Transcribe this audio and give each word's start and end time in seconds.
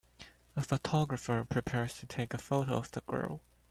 A 0.55 0.63
photographer 0.63 1.45
prepares 1.47 1.93
to 1.99 2.07
take 2.07 2.33
a 2.33 2.39
photo 2.39 2.75
of 2.75 2.89
the 2.89 3.01
girl. 3.01 3.39